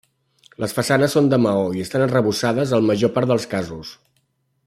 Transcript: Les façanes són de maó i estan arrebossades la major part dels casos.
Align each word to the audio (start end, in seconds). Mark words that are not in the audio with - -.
Les 0.63 0.71
façanes 0.77 1.13
són 1.17 1.27
de 1.33 1.39
maó 1.43 1.67
i 1.81 1.85
estan 1.89 2.05
arrebossades 2.07 2.73
la 2.77 2.83
major 2.91 3.13
part 3.19 3.31
dels 3.35 3.49
casos. 3.55 3.93